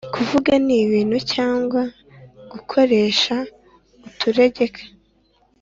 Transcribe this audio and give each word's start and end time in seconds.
kuvuga 0.15 0.51
n’ibindi 0.65 1.17
cyangwa 1.33 1.81
gukoresha 2.51 3.35
uturegeka 4.07 4.81